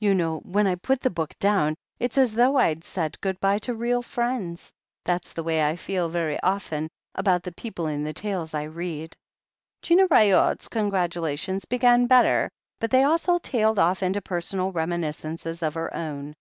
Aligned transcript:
You 0.00 0.14
know, 0.14 0.38
when 0.40 0.66
I 0.66 0.74
put 0.74 1.00
the 1.00 1.10
book 1.14 1.32
down 1.38 1.76
it's 2.00 2.18
as 2.18 2.34
though 2.34 2.56
I'd 2.56 2.82
said 2.82 3.20
good 3.20 3.38
bye 3.38 3.58
to 3.58 3.72
real 3.72 4.02
friends. 4.02 4.72
That's 5.04 5.32
the 5.32 5.44
way 5.44 5.62
I 5.64 5.76
feel, 5.76 6.08
very 6.08 6.40
often, 6.42 6.90
about 7.14 7.44
the 7.44 7.52
people 7.52 7.86
in 7.86 8.02
the 8.02 8.12
tales 8.12 8.52
I 8.52 8.64
read." 8.64 9.16
Gina 9.80 10.08
Ryott's 10.08 10.66
congratulations 10.66 11.66
began 11.66 12.08
better, 12.08 12.50
but 12.80 12.90
they, 12.90 13.04
also, 13.04 13.38
tailed 13.38 13.78
off 13.78 14.02
into 14.02 14.20
personal 14.20 14.72
reminiscences 14.72 15.62
of 15.62 15.74
her 15.74 15.94
own. 15.94 16.34